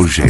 [0.00, 0.29] Bugé.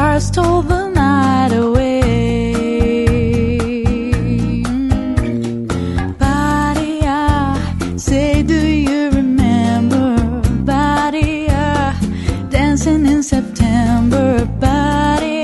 [0.00, 2.00] stars stole the night away.
[6.24, 6.94] Body,
[7.98, 10.08] say, do you remember?
[10.64, 11.48] Body,
[12.48, 14.46] dancing in September.
[14.66, 15.42] Body,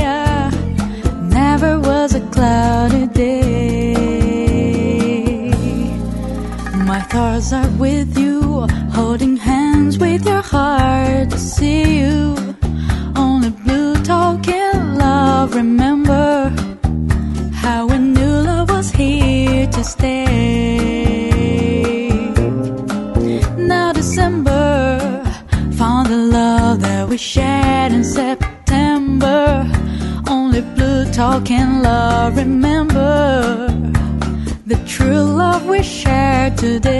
[1.38, 3.94] never was a cloudy day.
[6.90, 8.66] My thoughts are with you,
[8.98, 12.45] holding hands with your heart to see you.
[36.66, 36.95] Today.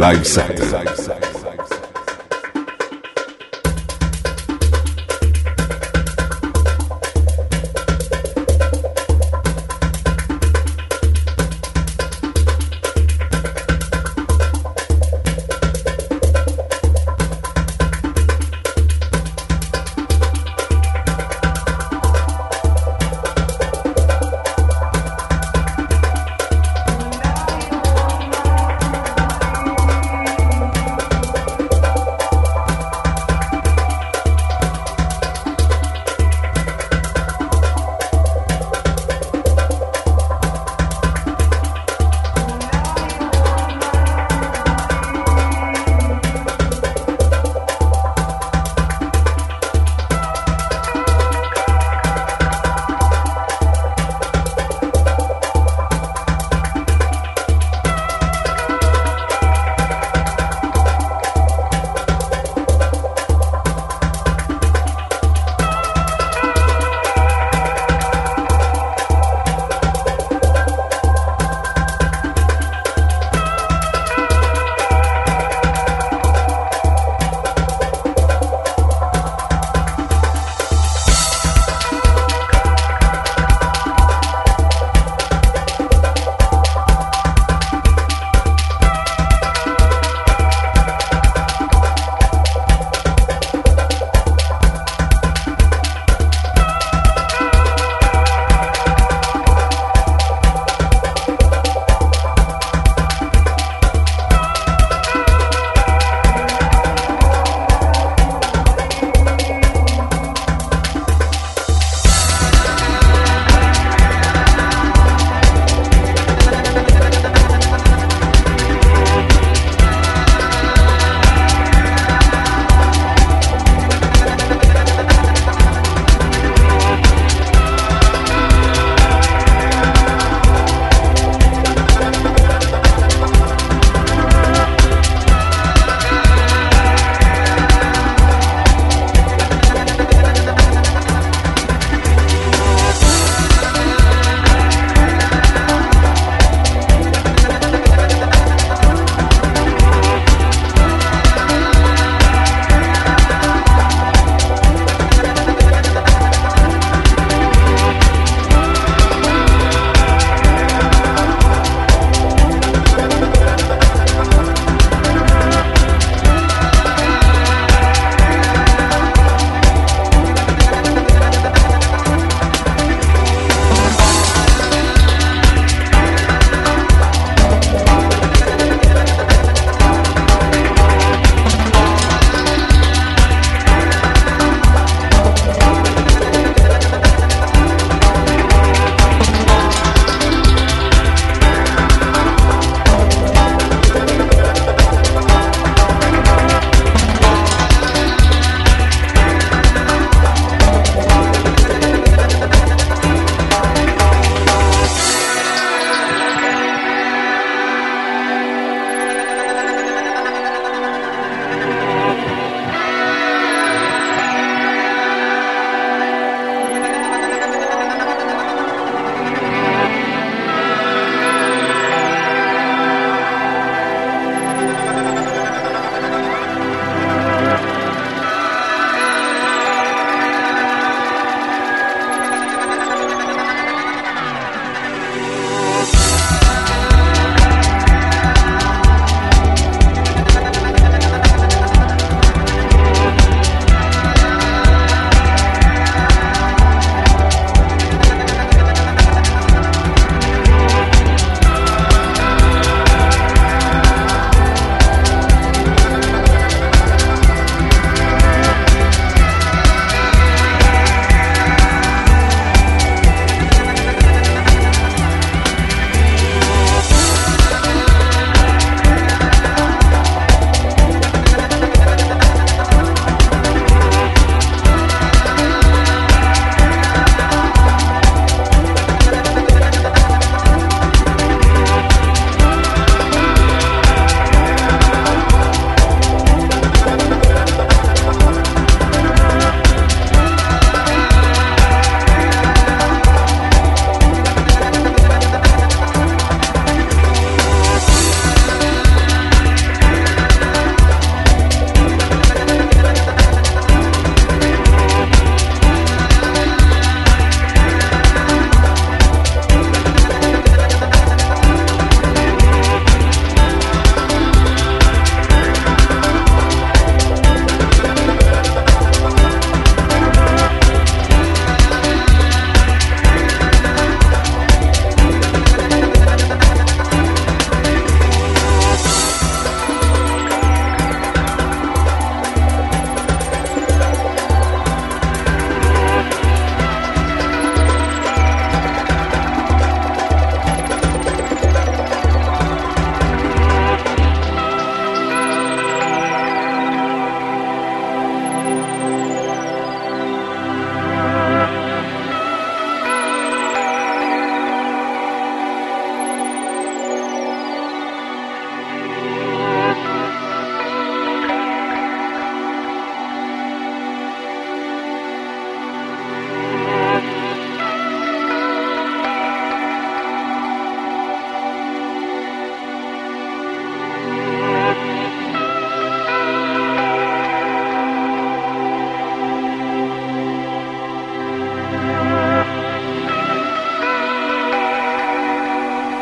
[0.00, 0.24] Groove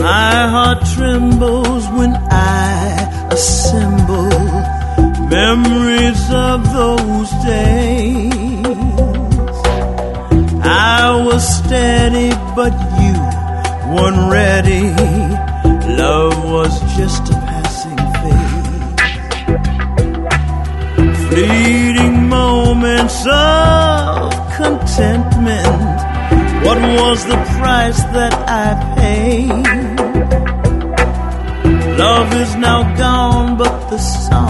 [0.00, 4.30] My heart trembles when I assemble
[5.28, 8.64] memories of those days.
[10.64, 13.12] I was steady, but you
[13.92, 14.88] weren't ready.
[16.00, 18.78] Love was just a passing phase.
[21.28, 26.00] Fleeting moments of contentment.
[26.64, 29.89] What was the price that I paid?
[34.00, 34.49] song.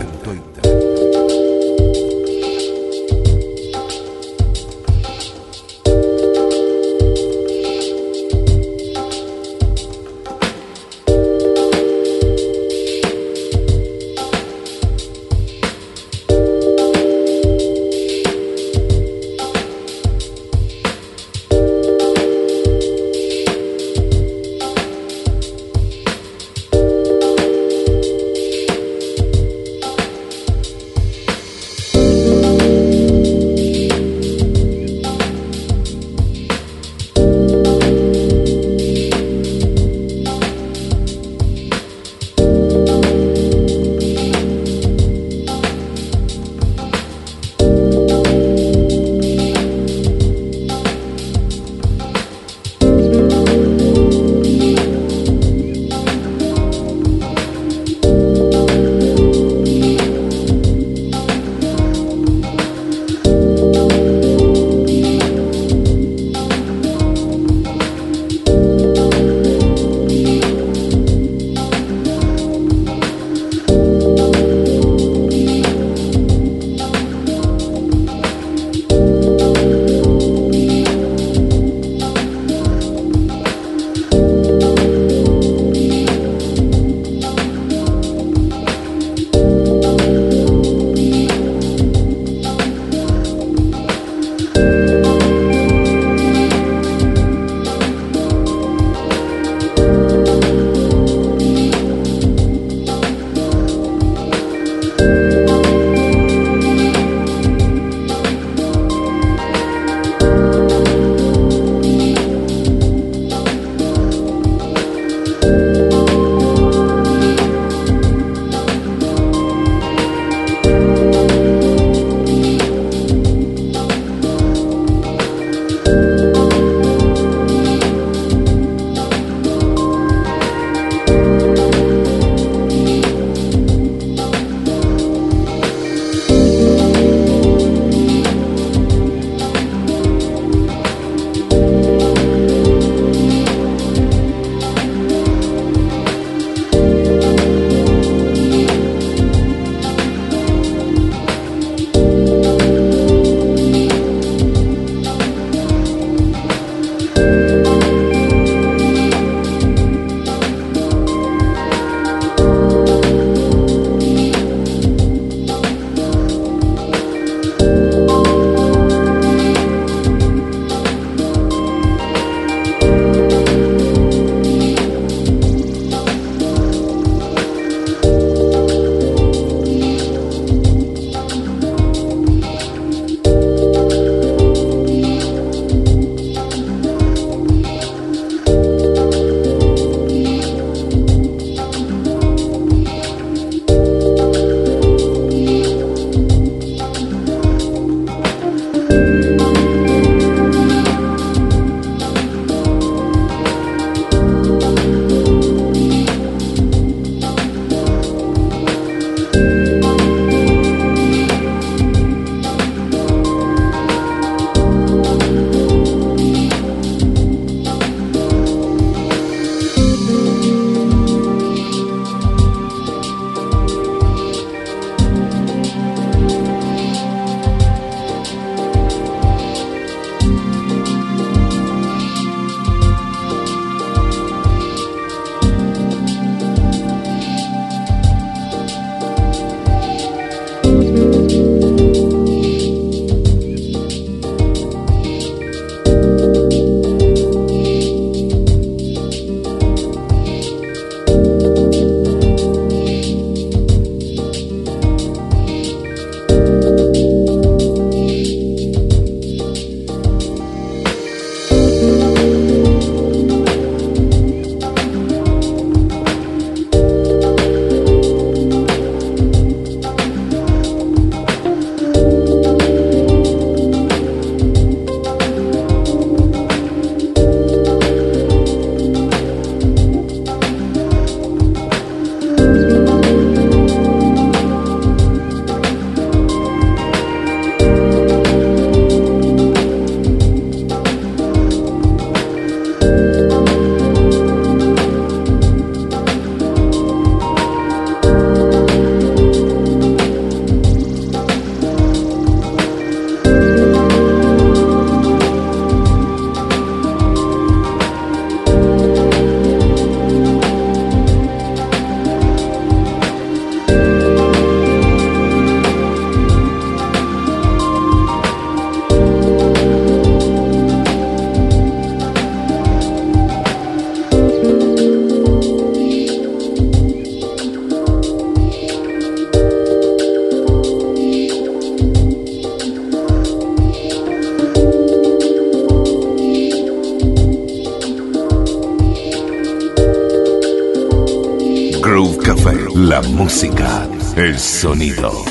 [343.31, 345.30] música, el sonido.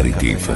[0.00, 0.48] Aperitif.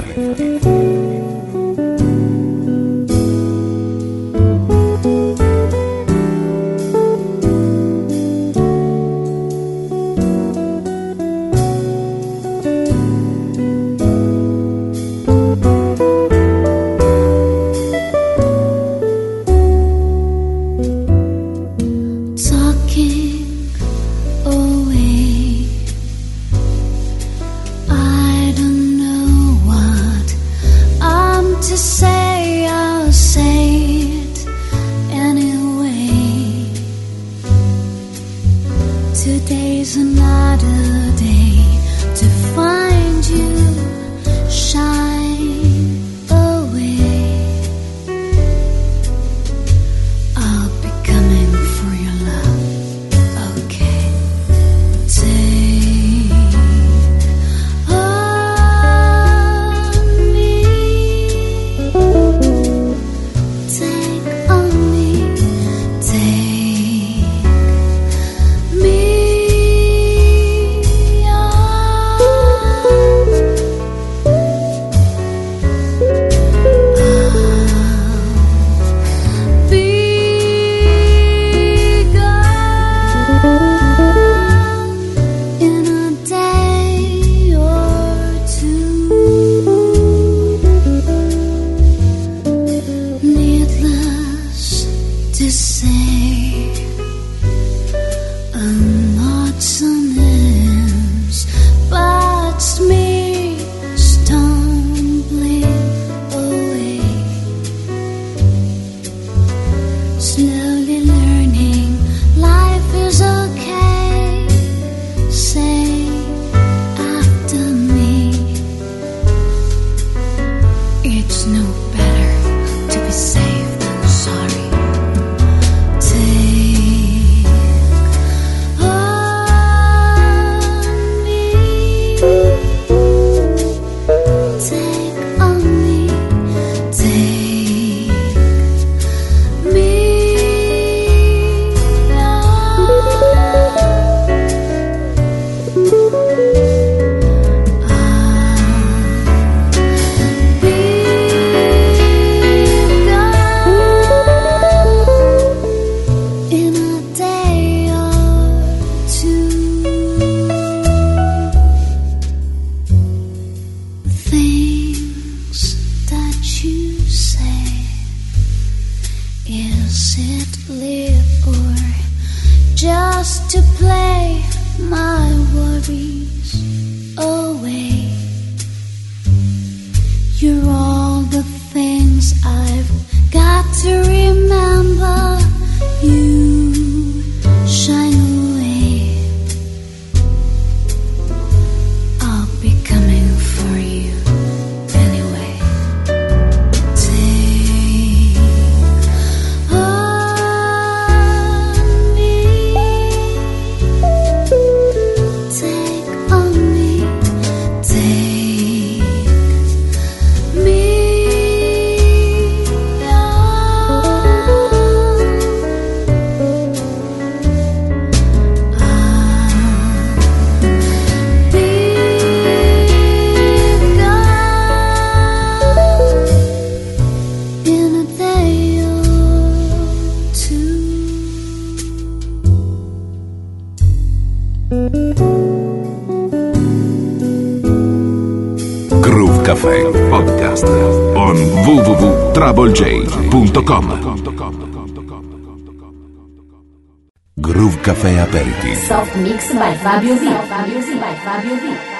[247.85, 248.81] Café Aperitivo.
[248.87, 251.94] Soft Mix by Fábio Zinho.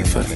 [0.00, 0.31] Fabio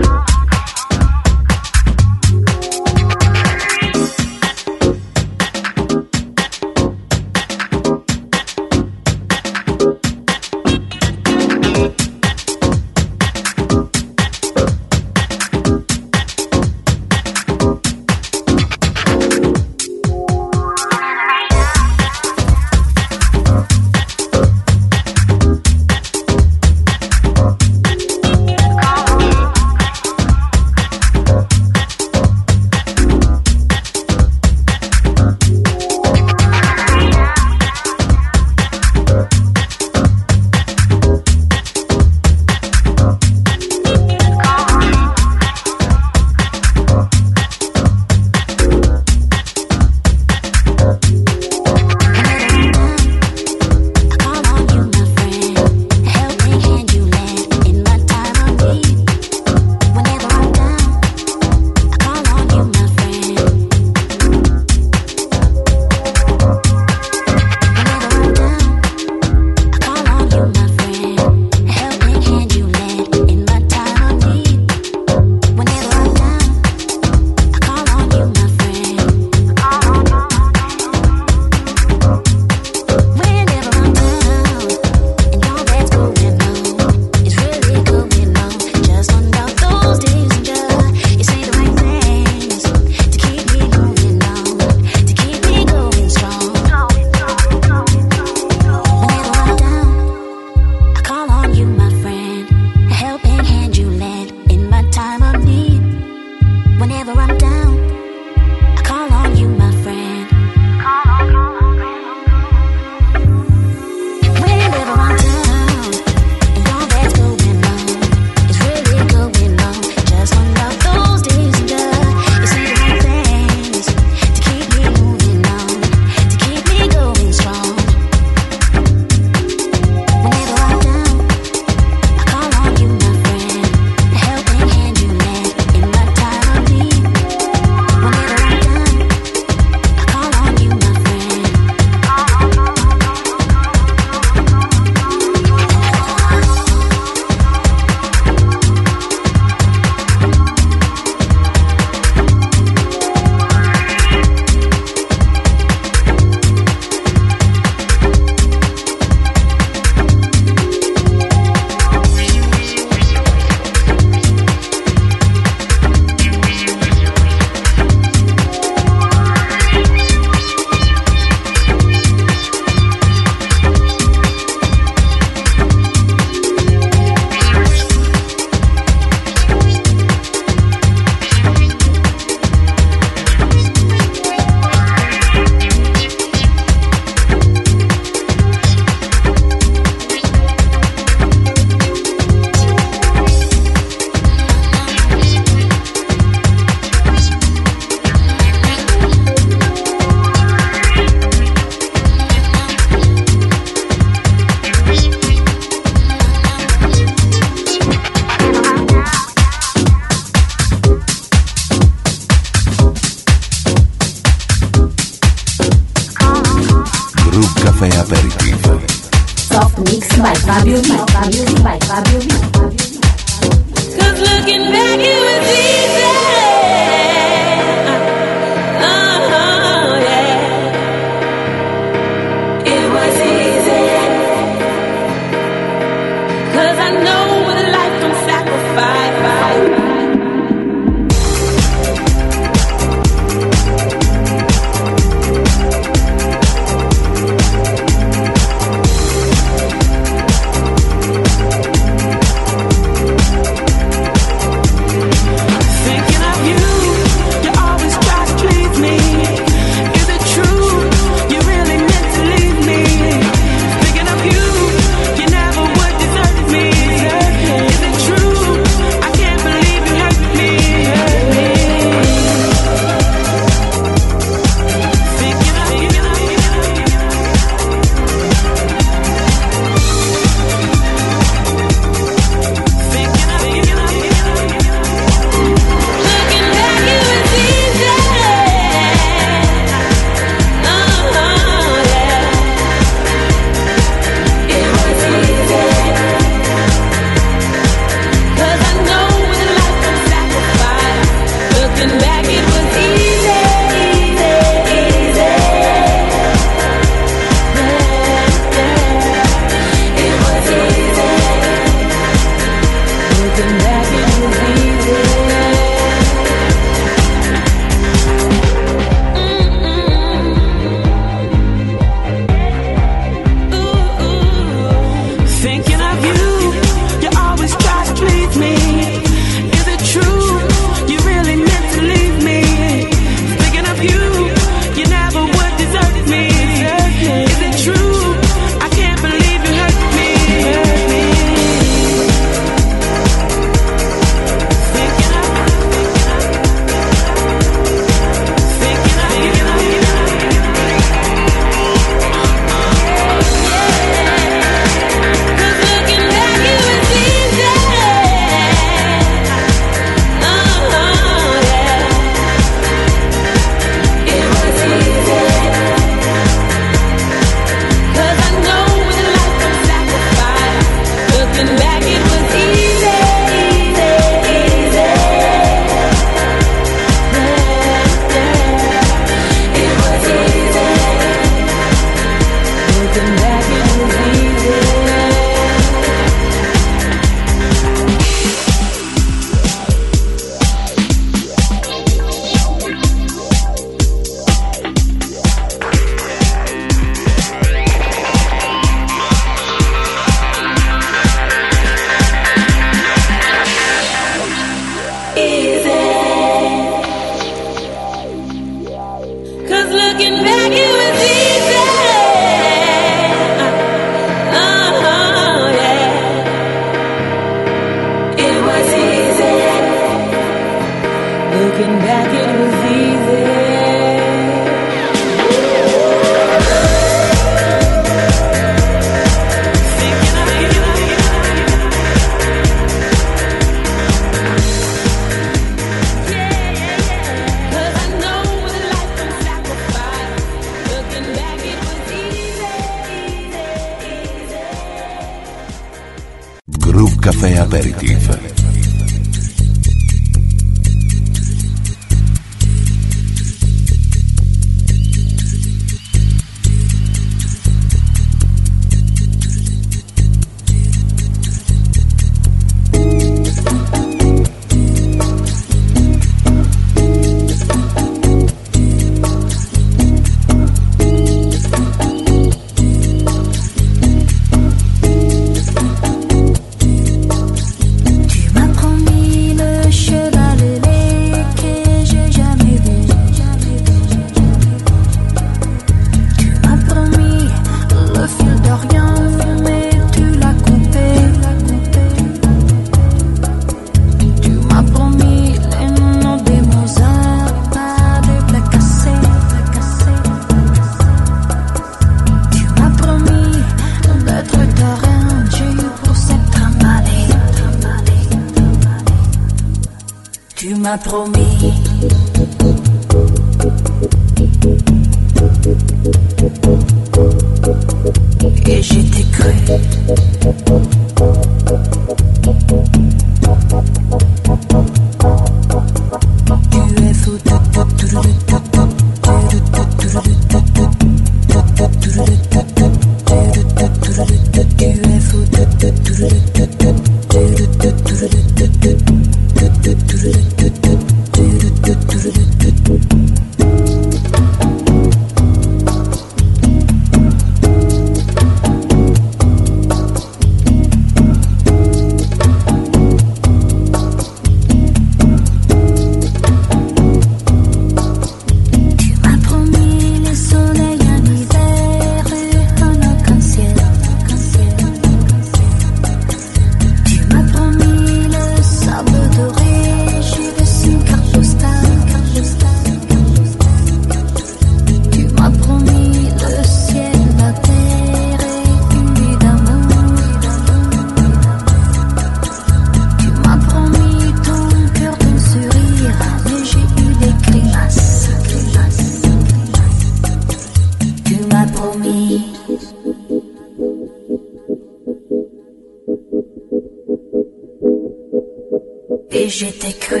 [599.10, 600.00] et j'étais cru.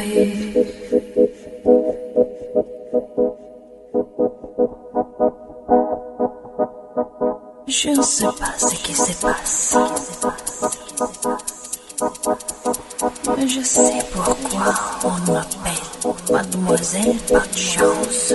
[7.66, 9.76] Je ne sais pas ce qui se passe,
[13.36, 14.74] mais je sais pourquoi
[15.04, 15.88] on m'appelle
[16.30, 18.34] Mademoiselle Pas chance.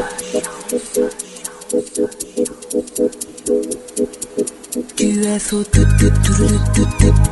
[4.96, 7.23] Tu es faux, tout, tout, tout, tout, tout, tout.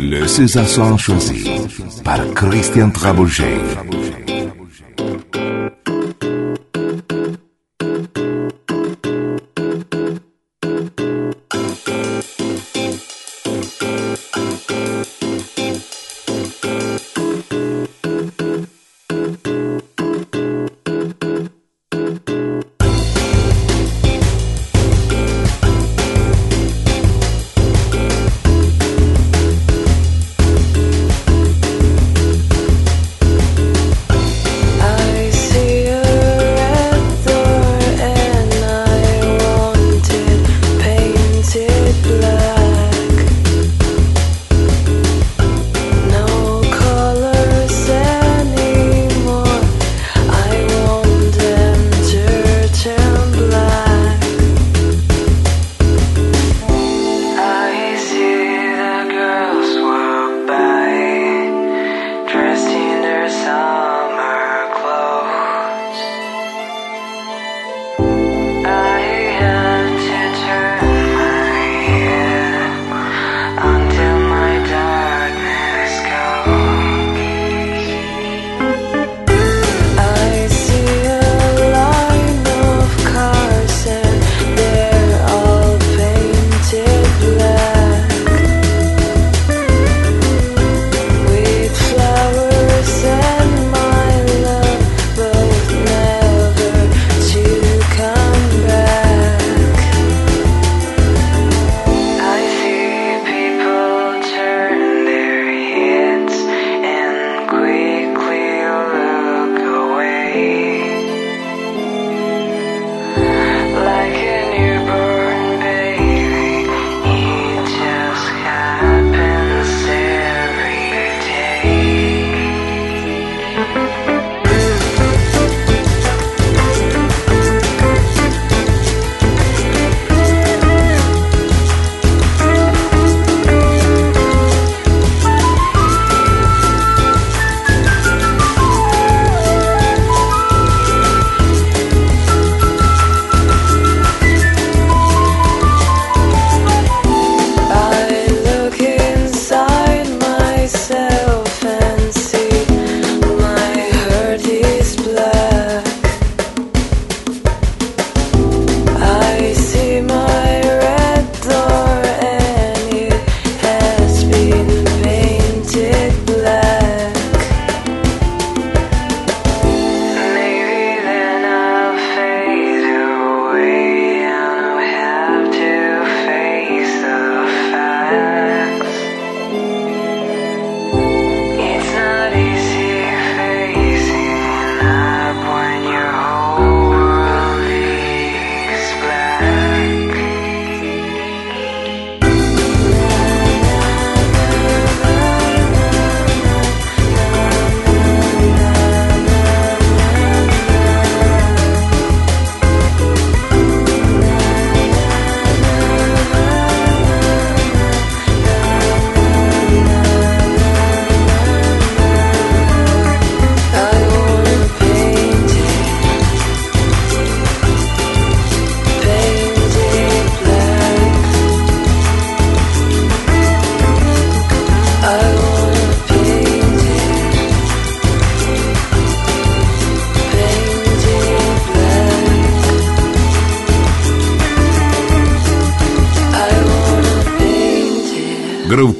[0.00, 1.44] Le César choisi
[2.02, 3.58] par Christian Trabouget.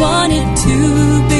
[0.00, 1.39] wanted to be.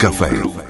[0.00, 0.69] Café.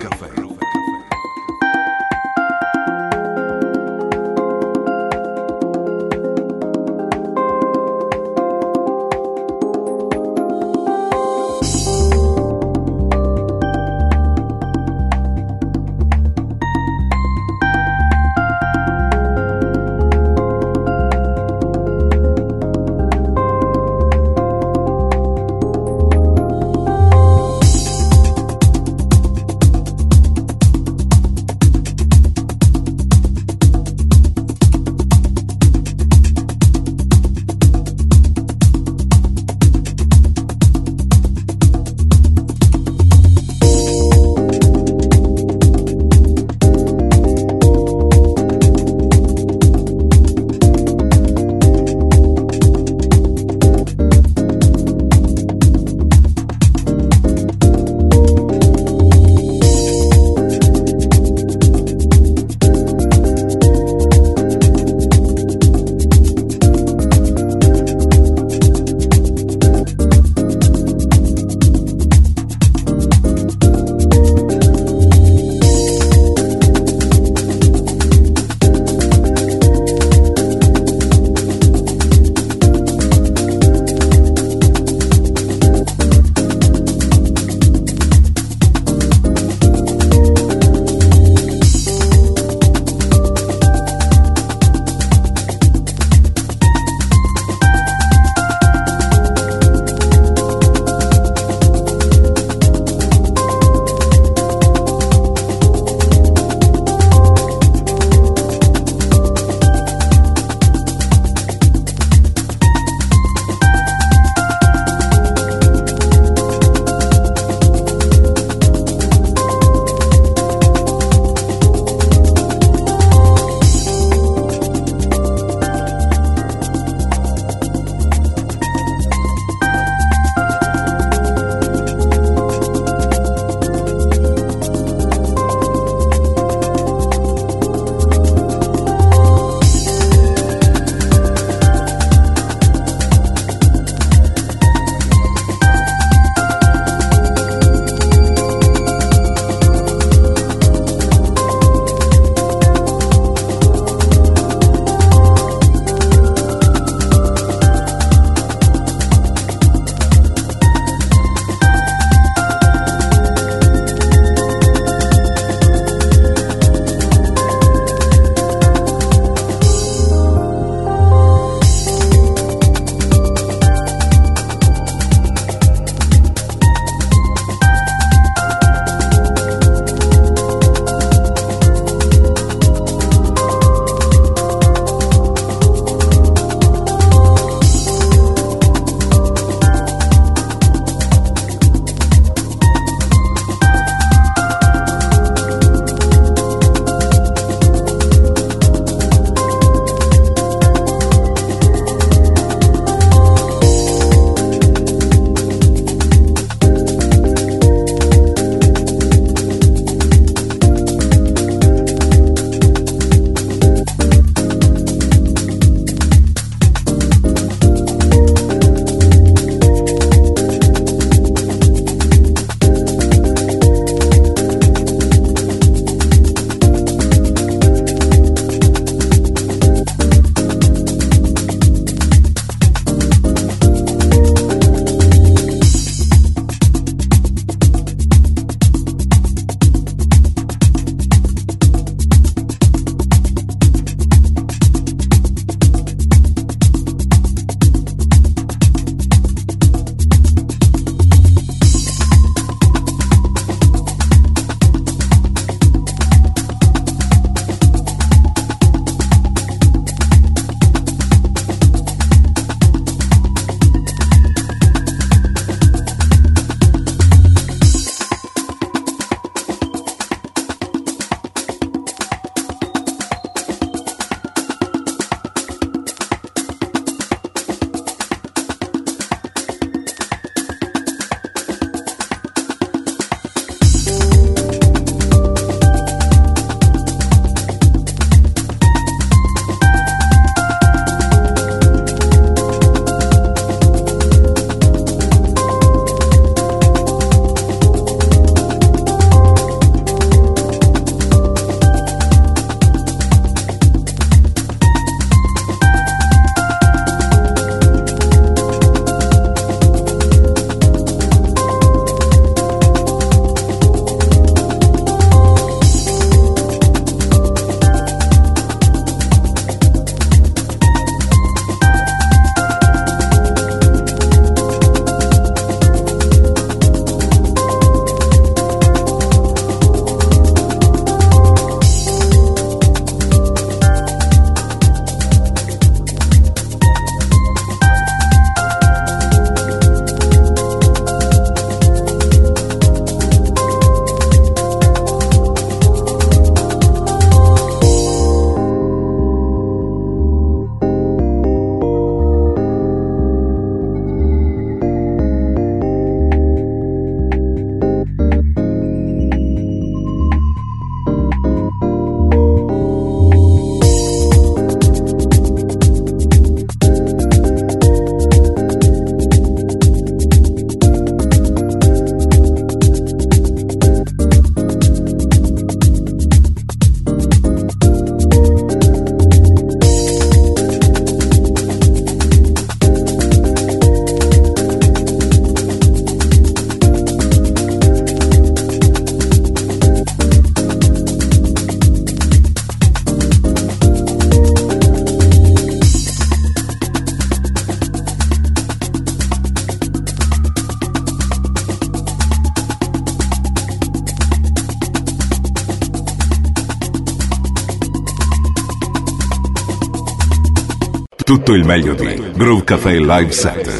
[411.35, 413.60] Il meglio di Groove Café Live Set.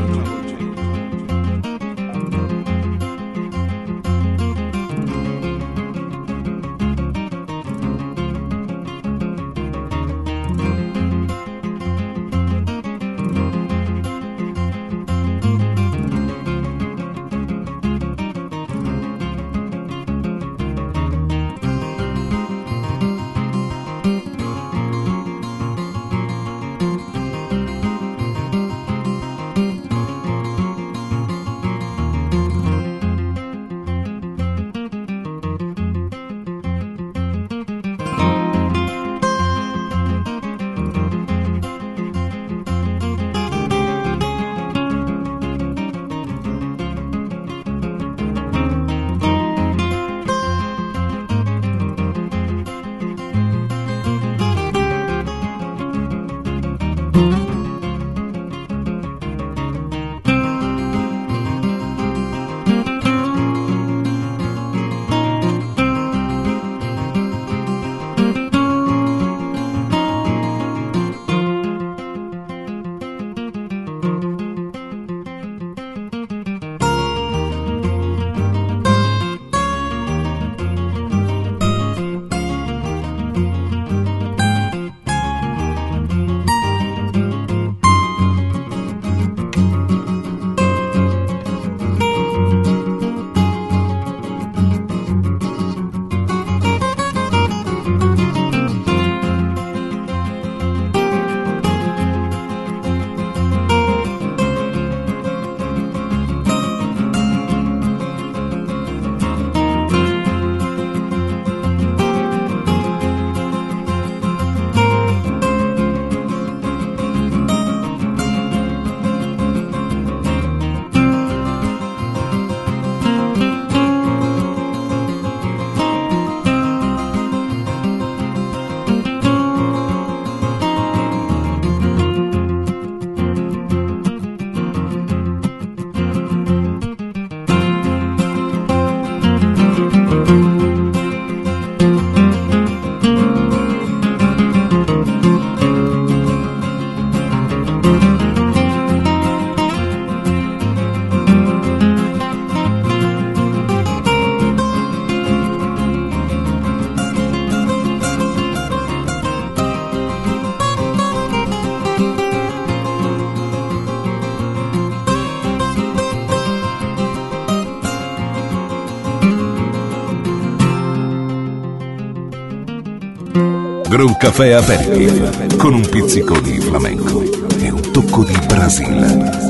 [174.01, 177.21] Groove Café Aperitif con un pizzico di flamenco
[177.59, 179.40] e un tocco di Brasile.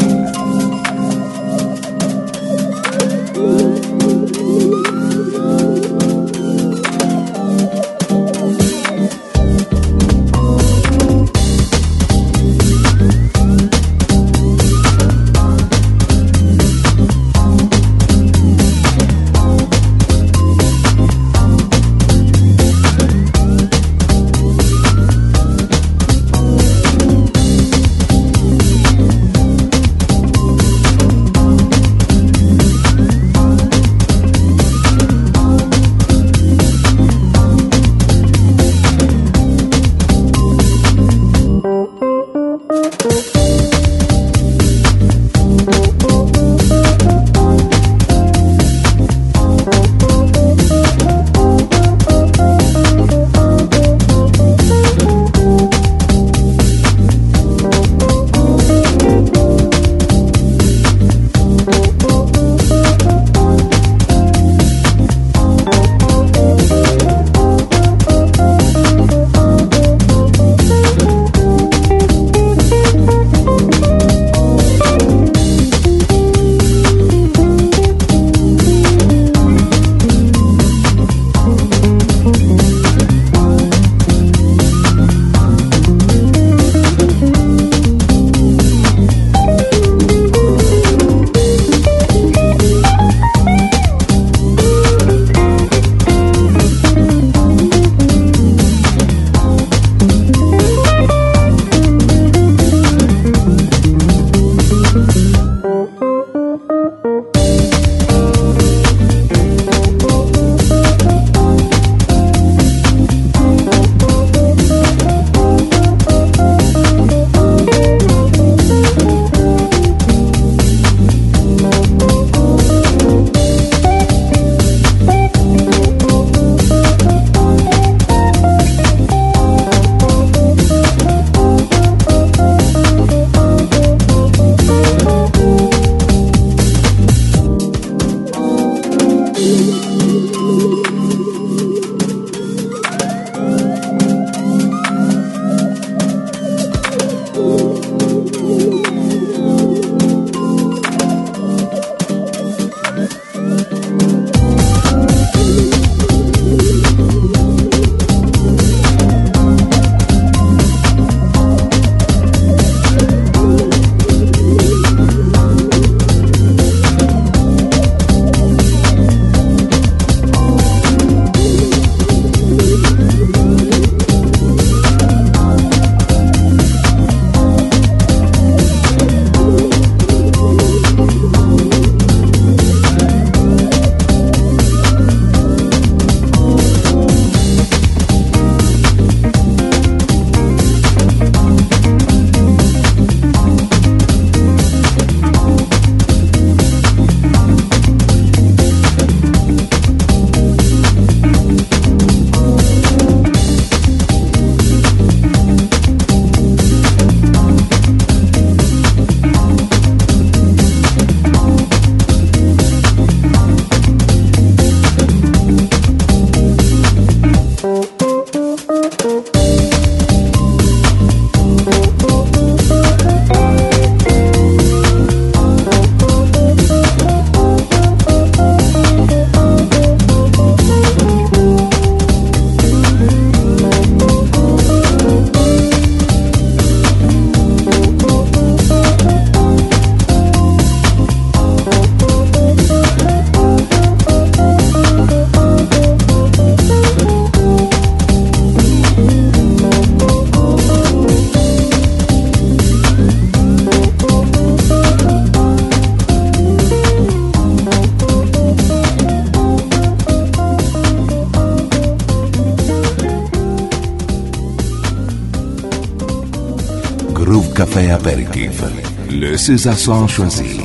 [269.41, 270.61] Choisi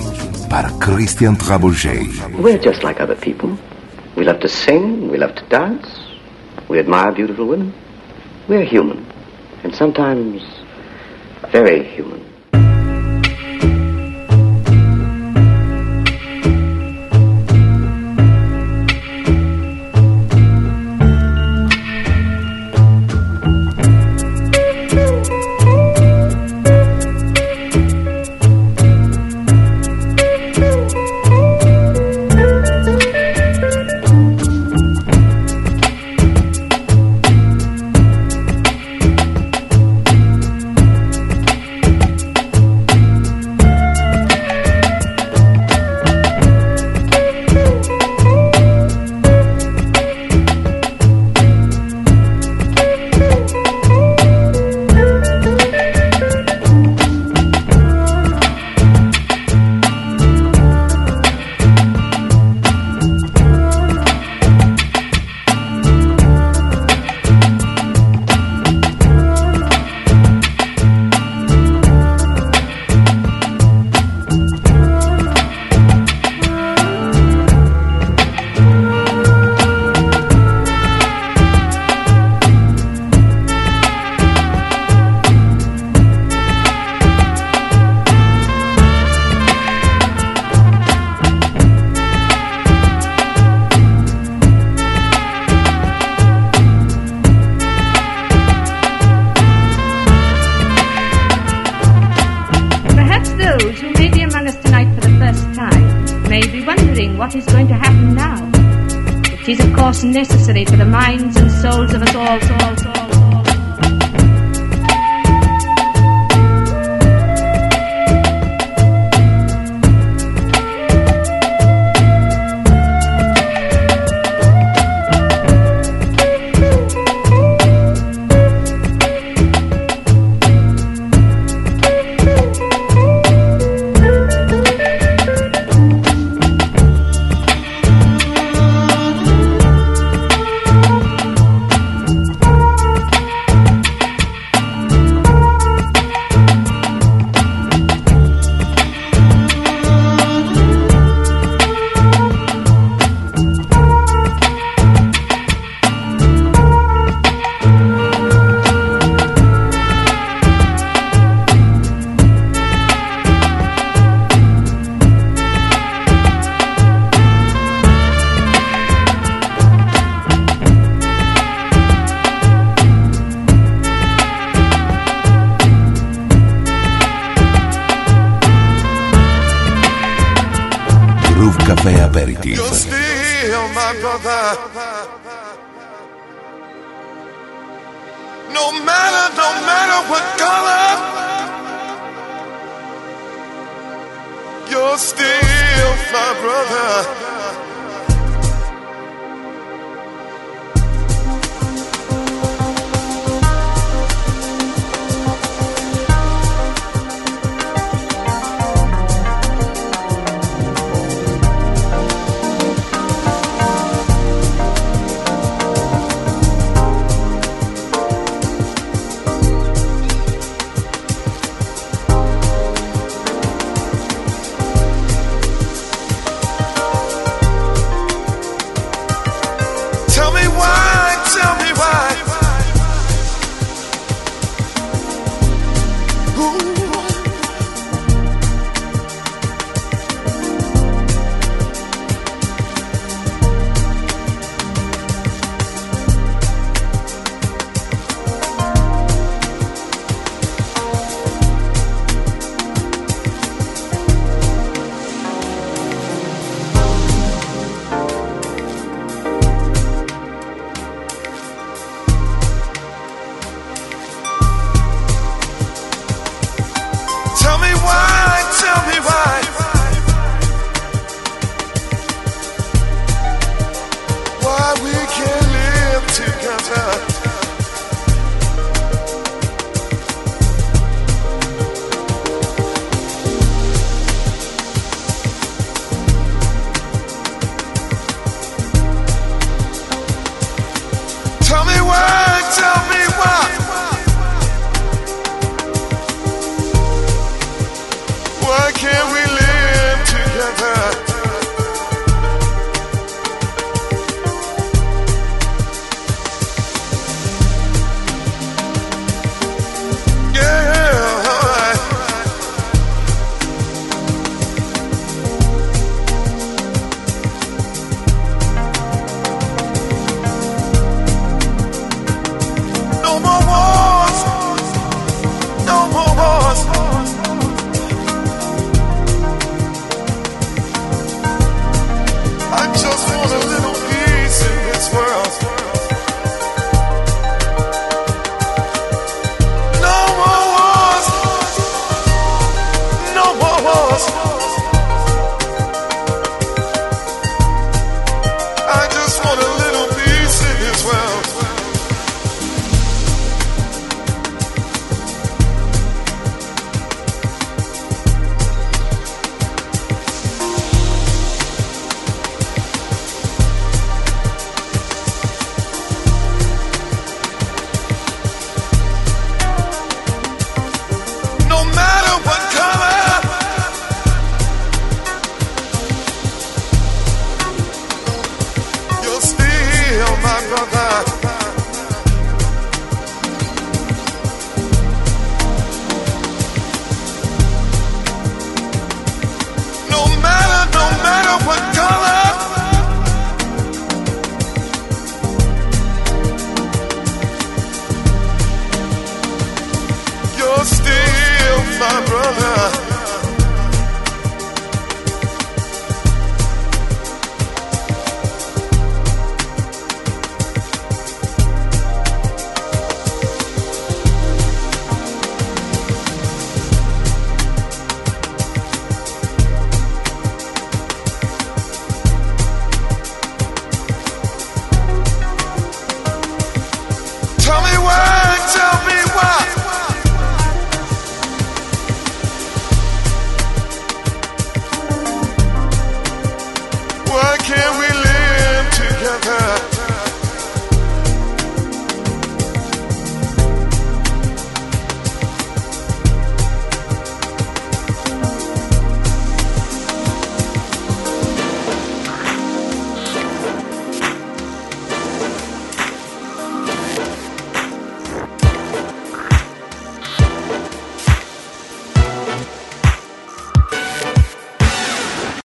[0.81, 2.39] Christian Trabouget.
[2.39, 3.57] We're just like other people.
[4.17, 5.87] We love to sing, we love to dance,
[6.69, 7.73] we admire beautiful women.
[8.49, 9.07] We're human,
[9.65, 10.43] and sometimes